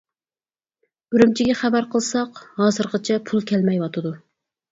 [1.15, 4.15] ئۈرۈمچىگە خەۋەر قىلساق، ھازىرغىچە پۇل كەلمەيۋاتىدۇ.